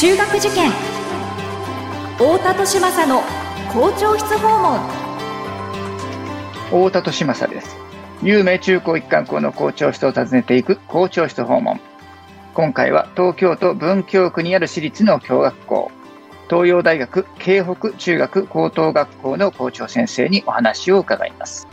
[0.00, 0.70] 中学受験。
[2.16, 3.20] 太田利政の
[3.70, 4.80] 校長室訪問。
[6.70, 7.76] 太田利政です。
[8.22, 11.78] 有名中高一貫校の校長室を訪ねていく校長室訪問。
[12.54, 15.90] 今回は東京都文京区にある私立の共学校。
[16.48, 21.68] 東洋大学京北中学高等学校の校長先生にお話を伺います。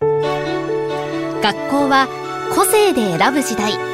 [0.00, 2.06] 学校は
[2.54, 3.93] 個性で選ぶ時代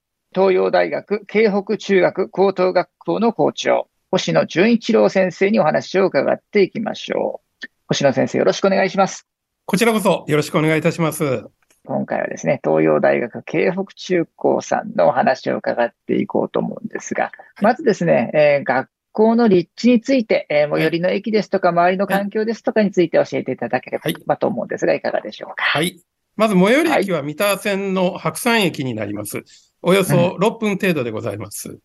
[0.33, 7.67] 東洋大学京北中学高等学校の校長、星野純一郎先生にお話を伺っていきましょう。
[7.89, 9.27] 星野先生、よろしくお願いします。
[9.65, 11.43] こちらこそよろしくお願いいたします。
[11.83, 25.65] 今回はですね、東洋大学京北中高さんのお話を伺っていこうと思うんですが、まずですね、えー、学校の立地について、えー、最寄りの駅ですとか、周りの環境ですとかについて教えていただければと思うんですが、いかがでしょうか？
[25.65, 26.01] はい。
[26.37, 29.43] まず、最寄り駅は三田線の白山駅になります。
[29.81, 31.79] およそ6分程度でございます。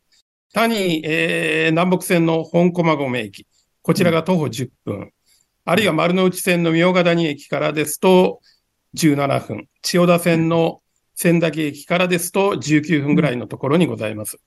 [0.52, 3.47] 他に、えー、南北線の本駒込駅。
[3.83, 5.12] こちらが徒歩10分。
[5.64, 8.41] あるいは丸の内線の明ヶ谷駅からですと
[8.97, 9.69] 17分。
[9.83, 10.83] 千代田線の
[11.14, 14.38] 千駄木駅からですと19分ぐらいのところにございます。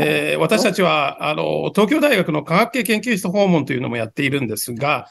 [0.00, 5.08] えー、私たちは、あの、東京大学の科学系研究室訪問というのもやっているんですが、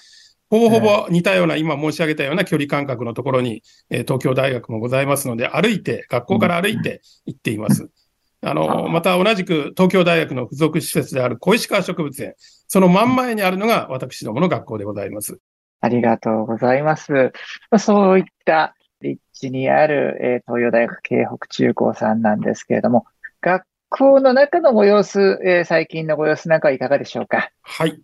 [0.51, 7.89] ほぼほぼ似たような、今申し上げたような距離感覚のところに、えー、東京大学もございますので、歩いて、学校から歩いて行っています。
[8.43, 12.33] あの、また同じく東京大学の付属施設である小石川植物園、
[12.67, 15.39] その真ん前にあるのが私どもの学校でございます。
[15.79, 17.31] ありがとうございます。
[17.79, 23.05] そういった立地にある、えー、東洋大学京北中高さんなんですけれども、
[23.41, 27.51] 学校の中のご様子、えー、最近のご様子なんかはいかがでしょうか？
[27.61, 28.01] はい。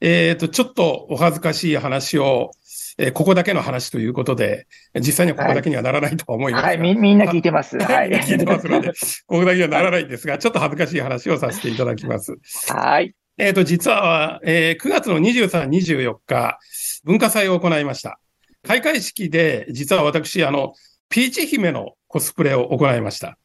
[0.00, 2.50] えっ、ー、と、ちょっとお恥ずかしい話を、
[2.98, 6.64] えー、ここだけの話ということで、実際にはここだけにはならないと思います。
[6.64, 7.78] はい、はい、み、みんな聞いてます。
[7.78, 8.10] はい。
[8.10, 8.92] 聞いてますので、
[9.26, 12.36] ここだけにはならないんですが、ちょっと恥ずかしい話をさせていただきます。
[12.68, 13.14] はい。
[13.38, 16.58] えっ、ー、と、実は、えー、9月の23、24日、
[17.04, 18.18] 文化祭を行いました。
[18.66, 20.72] 開会式で、実は私、あの、
[21.08, 23.38] ピーチ姫のコスプレを行いました。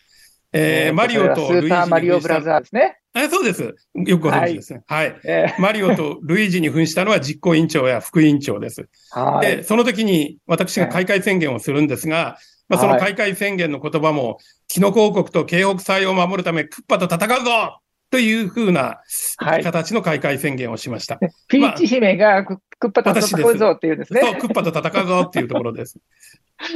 [0.53, 2.97] えー、マリオとルイージスーパーマリオブラザーですね。
[3.13, 3.75] あそうです。
[3.95, 4.83] よくご存知ですね。
[4.87, 5.11] はい。
[5.11, 8.87] はいえー、マリオとルイージに扮したのは実行委員長や副委員長です。
[9.11, 9.57] はい。
[9.57, 12.37] で、その時に私が開会宣言をするんですが、
[12.69, 14.37] まあ、その開会宣言の言葉も、
[14.69, 17.79] キノコ王国と京北祭を守るため、クッパと戦うぞ
[18.09, 19.01] というふうな
[19.37, 21.15] 形の開会宣言をしました。
[21.15, 24.21] はい、ピーチ姫がクッパと戦うぞっていうんですね。
[24.21, 25.99] そう、クッパと戦うぞっていうところです。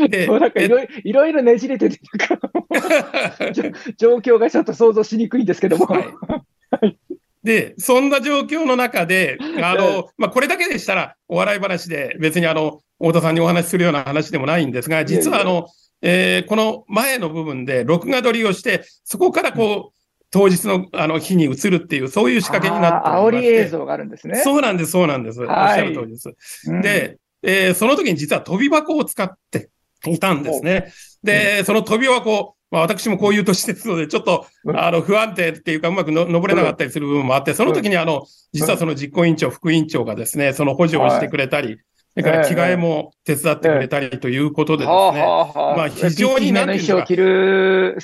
[0.09, 1.99] で、なんかいろいろいろねじれてて、
[3.97, 5.85] 状況がちょっと想像しにくいんですけども。
[5.85, 6.97] はい、
[7.43, 15.67] で、そんな状況の中で、あの、まあ、これだけでしたら、お笑い話で、別にあの、太田さんにお話しするような話でもないんですが、実はあの、
[16.01, 19.95] えー、この前の部分で、録画撮りをして、そこからこう、
[20.31, 24.41] 当日のあの日に移るっていう、そういう仕掛けになって煽り映像があるんですね。
[24.43, 25.41] そうなんです、そうなんです。
[25.41, 26.33] おっしゃる通りです。
[26.67, 29.69] うん、で、えー、その時に実は飛び箱を使って
[30.11, 30.91] いたんですね。
[31.23, 34.45] で、その飛び箱、まあ、私もこういう年ですので、ちょっと、
[34.75, 41.77] あの、不安定っていうか、うまくの登れなかったりする部分もあって、その時にあの、実はその実行委員長、副委員長がですね、その補助をしてくれたり、
[42.17, 45.21] それから着替えも手伝ってくれたりということでですね、
[45.55, 47.03] まあ非常に何ていうか。
[47.03, 47.97] 着る、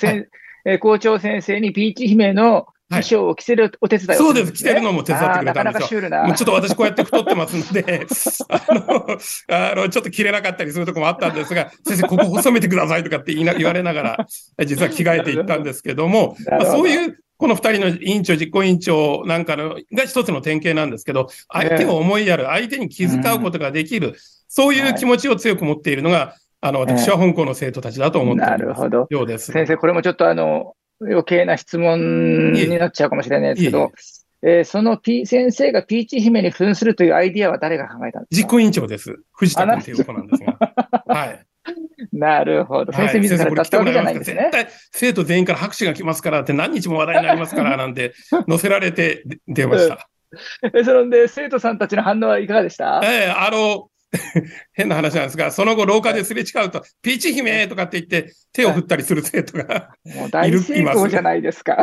[0.80, 2.66] 校長先生にピーチ姫の
[2.96, 4.52] 衣装を着せるお手伝いを、ね、そうです。
[4.52, 5.72] 着てるのも手伝ってくれたんですよ。
[5.72, 6.34] なかなかシュールな。
[6.34, 8.06] ちょっと私こうやって太ってますので、
[8.48, 9.06] あの、
[9.48, 14.26] あの、ちょっと着れなかったりするとこもあったんですが、先生、ここ細めてくださいとかって言いな言われながら、
[14.66, 24.14] 実は着替えていったんですけども、まあ、そういう、この二人の委員長、実行委員長なんかのが一つの典型なんですけど、相手を思いやる、相手に気遣うことができる、
[24.48, 29.50] そういう気持ちを強く持っているのが、あの、私は香港の生徒たちだと思っているようです。
[29.50, 30.74] 先生、これもちょっとあの、
[31.06, 33.92] 余計な質問になっちゃうかもしれないですけど、
[34.42, 38.46] えー、そのピ先生がピーチ姫に扮するというアイディアは誰が考えたんですか？
[38.46, 39.16] 実行委員長です。
[39.32, 40.58] 藤田君という子なんですが。
[41.06, 41.46] はい。
[42.12, 42.92] なるほど。
[42.92, 44.50] 先生自ら立ったわけじゃないんですね。
[44.50, 48.14] 絶対生徒全員から拍手が来ますからって何日も話題になりますからなんて
[48.48, 50.08] 載せられて出ました。
[50.74, 53.00] え、そので、生徒さんたちの反応はいかがでした？
[53.04, 53.90] ええー、あの、
[54.72, 61.82] 変な話なんですが、その後廊下ですれ違うと、ピーチ姫とかって言って手を振ったりする生徒がもう大成功じゃないですか。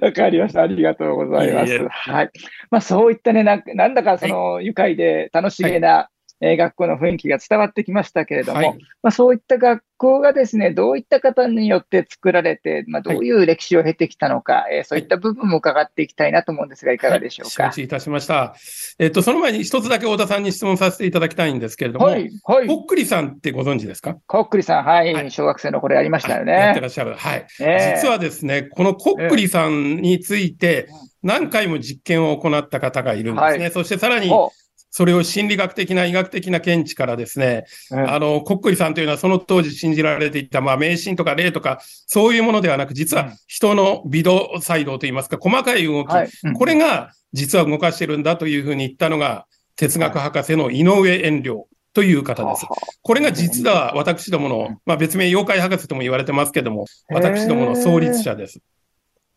[0.00, 0.62] わかりました。
[0.62, 1.72] ありがとうございます。
[1.72, 2.30] いえいえはい。
[2.70, 6.08] まあそういったね、なんかなんだかその愉快で楽しげな、
[6.44, 8.78] えー学校の雰囲気が伝わってきましたけれども、はい。
[9.02, 17.70] まあそういった学校がですね、どういった方によって作られて、まあどういう歴史を経てきたのか、えーそういった部分も伺っていきたいなと思うんですが、いかがでしょうか？
[17.70, 18.56] 承知いたしました。
[18.98, 22.66] えっと、その前に一つだけ太田さんに質問させていただきたいんですけれども、はい、はい。
[22.66, 24.16] こっくりさんってご存知ですか？
[24.26, 26.80] こっくりさん、はい、はい小学生の頃やりましたよあやってね。
[26.80, 27.14] らっしゃる。
[27.14, 27.46] はい。
[27.60, 30.88] ええ実はですね、このこっくりさんについて
[31.22, 33.64] 何回も実験を行った方がいるんですね。
[33.66, 34.50] はそしてさらに、お
[34.94, 46.30] それを心理学的な医学的な見地からですね、うんあの、こっくりさんというのはその当時信じられていた、まあ、迷信とか霊とか、そういうものではなく、実は人の微動細動といいますか、細かい動き、はい。
[46.44, 49.46] うんこれが実は動かしてるんだというふうに言ったのが、
[49.76, 51.62] 哲学博士の井上遠慮
[51.94, 52.66] という方です。
[53.00, 58.60] これが実は私どもの、まあ別名妖怪博士とも言われてますけども、私どもの創立者です。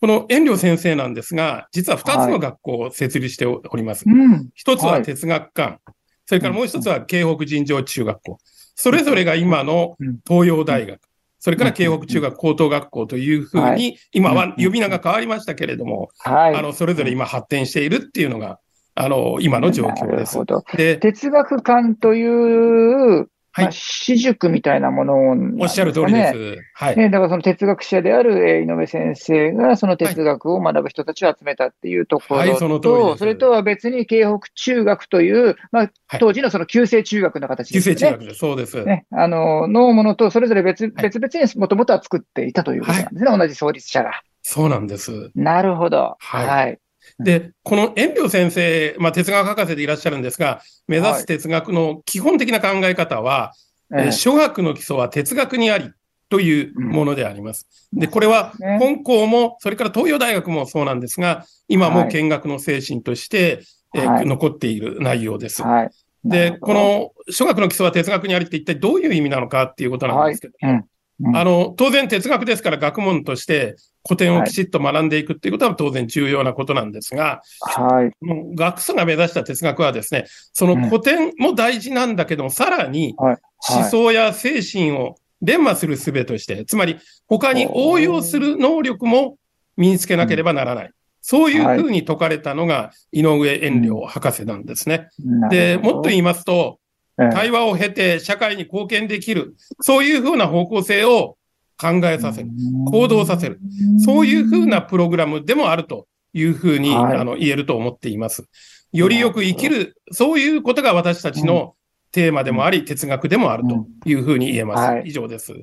[0.02, 4.04] この遠慮先生なんですが、実は二つの学校を設立しております。
[4.08, 4.50] うん。
[4.54, 5.80] 一つは哲学館、
[6.26, 8.38] それからもう一つは京北尋常中学校。
[8.76, 10.20] それぞれが今のうん。
[10.28, 11.00] 東洋大学、
[11.40, 16.56] それから京北中学高等学校というふうはに、今は呼び名が変わりましたけれども、はい。
[16.56, 18.60] あの、それぞれ今発展しているっていうのが、
[18.96, 20.38] あの、今の状況です。
[20.76, 26.64] で、哲学館という、はいまあ、私塾みたいなものなんおっしゃる通りねです。
[26.74, 26.98] はい。
[26.98, 38.00] ね、だからその哲学者である、えー井上先生がその哲学を学ぶ人たちを集めたっていうところと、はいその通りそれとは別に京北中学という、まあはい、当時のその旧制中学の形ですよね。
[38.02, 38.40] 旧制中学です。
[38.40, 38.84] そうです。
[38.84, 44.22] ね、あの、のものとそれぞれ別別々にもともとは作っていたということなんですね、同じ創立者が。
[44.42, 45.32] そうなんです。
[45.34, 46.18] なるほど。
[46.20, 46.80] はいはい。
[47.20, 53.54] で、この遠慮先生、まあ、哲学博士でいらっしゃるんですが、目指す哲学の基本的な考え方は、
[53.92, 55.92] えーえー諸学の基礎は哲学にあり
[56.30, 57.68] というものであります。
[57.94, 58.78] で、これはね。
[58.80, 63.62] 本校も、それから東洋大学もそうなんですが、今も見学の精神として、
[63.94, 64.26] えーはい。
[64.26, 65.62] 残っている内容です。
[65.62, 65.92] はい。
[66.24, 70.86] なで、この諸学の基礎は哲学にありって一体どういう意味なのかっていうことなんですけど、うんうん
[71.34, 73.76] あの、当然哲学ですから学問として
[74.08, 78.12] 古典をきちっと学んでいくっていうことは当然重要なことなんですが、はい。
[78.56, 83.38] 学祖が目指した哲学はですね、その古典も大事なんだけども、さらにはい。
[83.68, 86.98] 思想や精神を伝播する術として、つまり
[87.28, 89.38] 他に応用する能力も
[89.78, 90.92] 身につけなければならない。
[91.22, 95.10] そういうふうに説かれたのが井上遠慮博士なんですね。
[95.50, 96.85] で、もっと言いますと、ええ
[97.18, 101.38] 対話を経て社会に貢献できる、そういうふうな方向性を
[101.80, 102.50] 考えさせる、
[102.92, 103.60] 行動させる、
[104.04, 107.18] そういうふうなプログラムでもあるというふうに、はい。
[107.18, 108.46] あの言えると思っています。
[108.92, 111.76] よりよく生きる、そういうことが私たちの
[112.12, 114.90] テーマでもあり、哲学でもあるというふうに言えます。
[114.90, 115.04] はい。
[115.06, 115.54] 以上です。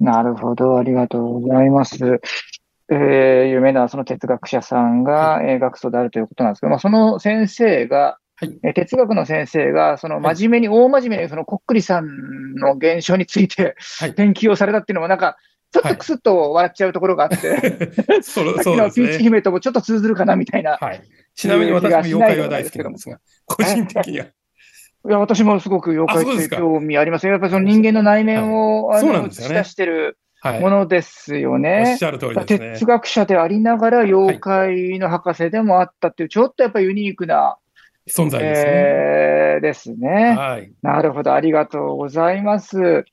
[0.00, 2.20] なるほど、ありがとうございます。
[2.90, 15.36] えー、有名なその哲学者さんが、えー学祖であるということなんですけど、まあ、その先生が、はいえー哲学の先生が、その真面目に、大真面目にそのこっくりさんの現象についてはい研究をされたっていうのは、なんか、
[15.70, 17.92] ちょっとクスッと笑っちゃうところがあって、
[18.22, 19.18] そさっそうですきのピーチね。
[19.18, 20.76] 姫ともちょっと通ずるかなみたいな。
[20.80, 21.02] はい。
[21.34, 24.26] ちなみに私も妖怪は大好きなんですが、個人的には。
[24.26, 24.28] い
[25.08, 27.32] や、私もすごく妖怪って興味ありますよ。
[27.32, 30.60] やっぱりその人間の内面を、はいね出してるはい。
[30.60, 31.96] ものですよおねっ。
[31.96, 32.84] しゃる通りですね哲。
[32.86, 37.56] 学者でありながら妖怪の博士でもあったっていう、ちょっとやっぱりユニークな、
[38.08, 38.70] 存在ですね。
[38.70, 40.34] えーですね。
[40.36, 40.72] はい。
[40.82, 43.04] なるほど、ありがとうございます。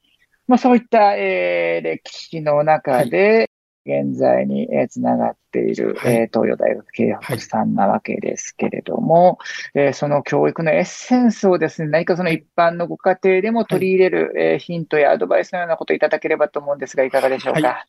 [0.48, 3.50] まあそういった、えー歴史の中で、
[3.86, 9.38] 現在にえーつながっている、はいえー東洋大学経北さんなわけですけれども、
[9.76, 17.68] えーその教育のエッセンスをですね、何かその一般のご家庭でも取り入れる、えーヒントやアドバイスのようなことをいただければと思うんですが、いかがでしょうか？
[17.68, 17.86] は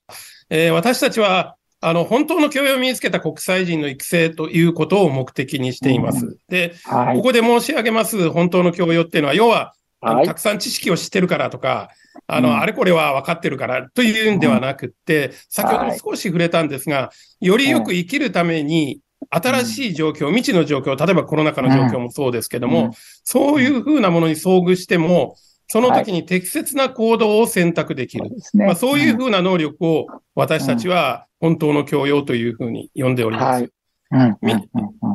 [0.50, 6.37] えー私たちは、あの、本当の教養を身につけた国際人の育成ということを目的にしています。
[6.49, 7.17] で、はい。
[7.17, 10.27] ここで申し上げます本当の教養っていうのは、要は、はい。
[10.27, 11.91] たくさん知識を知ってるからとか、
[12.27, 12.61] あの、うん。
[12.61, 17.11] あれこれは分かってるからというんではなくって、先ほども少し触れたんですが、
[17.41, 22.91] よりよく生きるために、新しい状況、未知の状況、例えばコロナ禍の状況もそうですけども、うん。
[23.25, 28.29] そういうふうなものに遭遇しても、その時に適切な行動を選択できる。
[28.29, 28.39] そう。
[28.39, 28.67] ですね。
[28.67, 33.73] まあ、そういうふうな能力を私たちは本当の教養というふうに呼んでおります。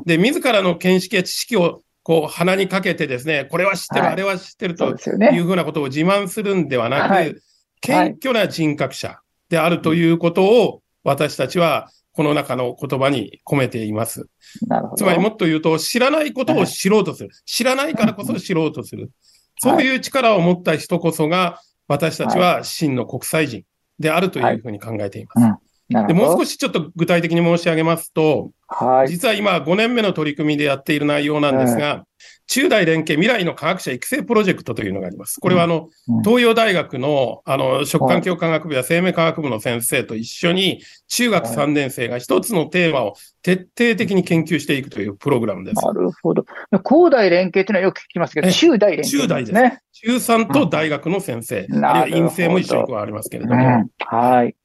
[0.05, 4.89] で、自らの見識や知識をこう鼻にかけてですね、これは知ってる、はいあれは知ってると。
[4.89, 7.35] いうふうなことを自慢するんではなく、はい
[7.81, 14.27] 謙虚な人格者であるということを私たちはこの中の言葉に込めています。
[14.67, 14.97] なるほど。
[14.97, 17.29] つまりもっと言うと、知らないことを知ろうとする。
[17.45, 19.11] 知らないからこそ知ろうとする。
[19.59, 23.63] そういう力を持った人こそが、私たちは真の国際人
[23.99, 25.64] であるというふうに考えています。
[25.89, 29.09] で、もう少しちょっと具体的に申し上げますと、はい。
[29.09, 32.05] 実は今5年目の取り組みでやっている内容なんですが、
[32.47, 35.39] 中大連携未来の科学者育成プロジェクトというのがあります。
[35.39, 45.85] これはあの、うん東洋大学のあの、食環境科学部や生命科学部の先生と一緒に、中学3年生が一つのテーマを徹底的に研究していくというプログラムです。
[45.85, 46.45] なるほど。
[46.83, 49.79] 高大連携っていうのはよく聞きますけど、え中大連携ですね。
[49.93, 53.89] 中3と大学の先生、うんあるいは院生も一緒に加わりますけれども、うん。
[53.97, 54.55] はい。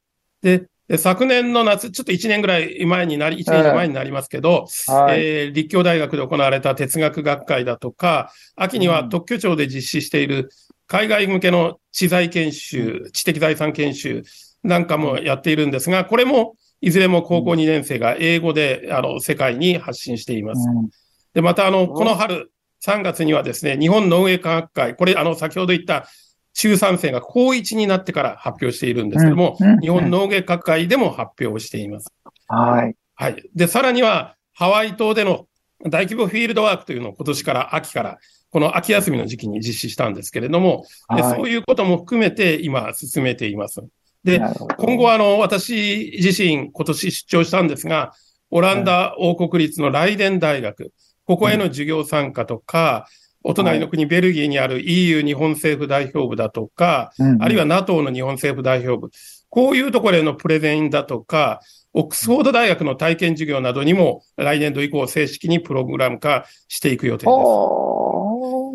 [0.43, 5.21] で、で昨年の夏、ちょっと1年ぐらい前になり、1年以上前になりますけど、はい。
[5.21, 9.09] えー立教大学で行われた哲学学会だとか、秋にはうん。
[9.09, 10.51] 特許庁で実施している
[10.89, 14.25] 海外向けの知財研修、知的財産研修
[14.65, 20.69] なんかもやっているんですが、これもいずれも高校2年生が英語で、あの、世界に発信しています。
[20.69, 20.89] うん。
[21.35, 22.51] で、また、あの、この春、
[22.85, 26.09] 3月にはですね、日本農営科学会、これ、あの、先ほど言った
[26.55, 32.13] 中3生が高1になってから発表しているんですけども、うんうん日本農営科学会でも発表をしています。
[32.49, 32.97] はい。
[33.15, 33.51] はい。
[33.55, 35.47] で、さらには、ハワイ島での
[35.85, 38.19] 大規模フィールドワークというのを今年から秋から、
[38.51, 43.81] この秋休みの時期に実施したんですけれども、ではいそういうことも含めて今進めています。
[44.25, 44.41] で、
[44.79, 48.13] 今後はあの、私自身今年出張したんですが、
[48.51, 50.93] オランダ王国立のライデン大学、
[51.25, 53.07] ここへの授業参加とか、
[53.43, 59.11] お隣の国ベルギーにある EU 日本政府代表部だとか、うんあるいは NATO の日本政府代表部、
[59.49, 61.61] こういうところへのプレゼンだとか、
[61.93, 67.27] オックスフォード大学の体験授業などにも来年度以降正式にプログラム化していく予定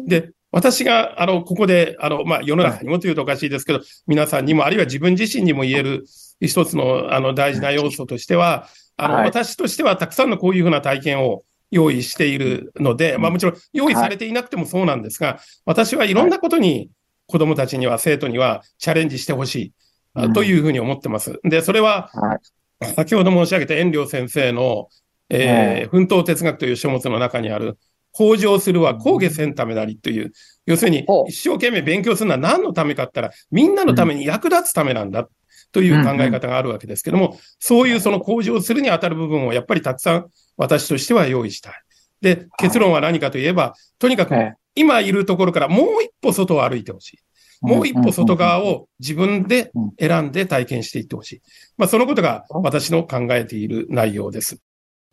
[0.08, 0.26] です。
[0.28, 6.06] で、私が、あの、ここで、あの、まあ、世の中にもというとおかしいですけど、皆さんにも、あるいは自分自身にも言える
[6.42, 8.68] 一つの、あの、大事な要素としては、
[8.98, 9.26] あの、はい。
[9.26, 11.44] 私としてはたくさんのこういうふうな体験を
[11.76, 16.90] 用意しているので、まあ、もちろん用意されていなくてもそうなんですが、私はいろんなことに
[17.28, 19.74] 子供たちには、生徒にはチャレンジしてほし
[20.16, 21.40] い、というふうに思ってます。
[21.44, 22.86] で、それは、はい。
[22.96, 24.88] 先ほど申し上げた遠慮先生の、
[25.30, 27.78] えー奮闘哲学という書物の中にある、
[28.14, 30.32] 向上するは工下せんためなりという、
[30.66, 35.28] 要するに一生懸命勉強するのは何のためかって言ったら、みんなのために役立つためなんだ
[35.74, 41.74] という考え方があるわけですけども、そういうその向上するに当たる部分をやっぱりたくさん私としては用意したい。
[42.22, 47.20] で、結論は何かといえば、とにかくえ今いるところからもう一歩外を歩いてほしい。
[47.62, 48.66] もう一歩外側を。
[48.66, 51.42] を自分で選んで体験していってほしい。
[51.78, 54.60] まあ、そのことが私の考えている内容です。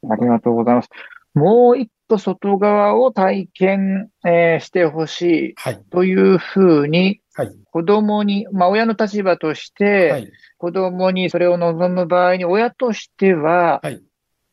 [0.08, 0.88] ありがとうございます。
[1.34, 5.82] もう一歩外側を体験、えーしてほしいはい。
[5.90, 7.52] というふうに、はい。
[7.70, 10.30] 子供に、まあ親の立場として、はい。
[10.58, 14.02] 子供にそれを望む場合に、親としては、はい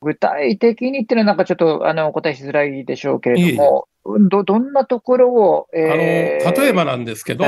[0.01, 3.88] 具体的にっていうのはなんかちょっと、あの、お答えしづらいでしょうけれども、
[4.29, 7.46] ど、どんなところを、あえーの、例えばなんですけど、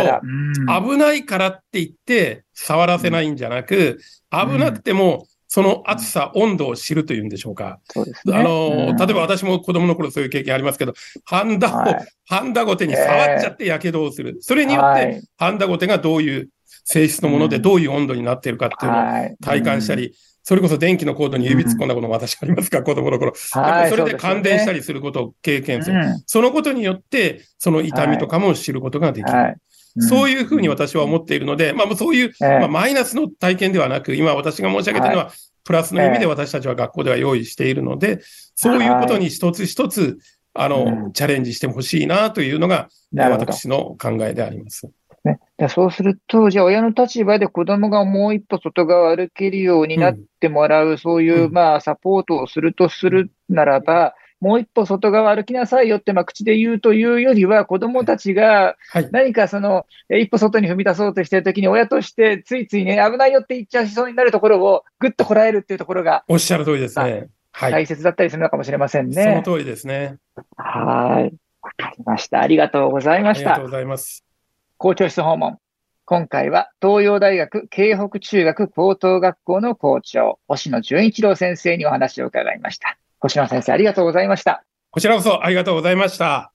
[0.68, 4.00] 危ないからって言って触らせないんじゃなく、
[4.32, 7.82] 危なくても、その暑さ、温度を知るというんでしょうか。
[7.90, 8.38] そうですね。
[8.38, 10.94] あの、うん例えば私も子供の頃そういう経験ありますけど、
[11.26, 14.38] ハンダゴ、はいハンダゴテに触っちゃって火傷をする。
[14.40, 16.50] それによって、はいハンダゴテがどういう
[16.86, 19.36] 性質のものでうんどういう温度になっているかっていうのをはい。
[19.44, 23.34] 体感したり、それこそ電気のコードに指突っ込んだことも私ありますか、子供の頃。
[23.52, 25.98] はい、りそれで感電したりりすることを経験する。
[25.98, 29.38] うんそのことによって、その痛みとかも知ることができる。
[29.38, 29.56] はい。
[30.00, 35.32] そういうふうに私は思っているので、まあそういう、ええまあ、マイナスの体験ではなく、今私が申し上げているのは、
[35.64, 38.22] プラスの意味で私たちは学校では用意しているので、
[38.56, 40.18] そういうことに一つ一つ、
[40.54, 42.90] あの、うんチャレンジしてほしいなというのが。
[43.14, 44.90] 私の考えであります。
[45.24, 59.10] ね、でそうすると、じゃあ親の立場で子供がもう一歩外側を歩けるようになってもらう、そういう、うんまあ、サポートをするとするならば、もう一歩外側歩きなさいよって、まあ、口で言うというよりは、子供たちがはい。
[59.12, 67.30] 何かその、え一歩外に踏み出そうとしているときに、親としてついついね、危ないよって言っちゃいそうになるところを、ぐっとこらえるっていうところがおっしゃる通りですね。
[67.52, 67.72] はい。
[67.72, 69.44] 大切だったりするのかもしれませんそのね。
[69.46, 70.18] 通りですね。
[70.58, 71.36] はい。
[71.62, 72.42] わかりました。
[72.42, 73.66] ありがとうございましたありがとう。
[73.66, 74.26] ございます。
[74.82, 75.60] 校長室訪問。
[76.06, 82.98] 今回は東洋大学京北中学高等学校の校長、星野純一郎先生にお話を伺いました。
[83.20, 84.64] 星野先生、ありがとうございました。
[84.90, 86.52] こちらこそありがとうございました。